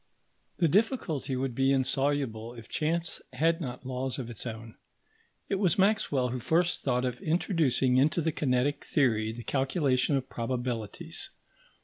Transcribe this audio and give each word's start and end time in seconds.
The 0.57 0.67
difficulty 0.67 1.35
would 1.35 1.53
be 1.53 1.71
insoluble 1.71 2.55
if 2.55 2.67
chance 2.67 3.21
had 3.33 3.61
not 3.61 3.85
laws 3.85 4.17
of 4.17 4.31
its 4.31 4.47
own. 4.47 4.75
It 5.47 5.59
was 5.59 5.77
Maxwell 5.77 6.29
who 6.29 6.39
first 6.39 6.81
thought 6.81 7.05
of 7.05 7.21
introducing 7.21 7.97
into 7.97 8.19
the 8.19 8.31
kinetic 8.31 8.83
theory 8.83 9.31
the 9.31 9.43
calculation 9.43 10.15
of 10.15 10.27
probabilities. 10.27 11.29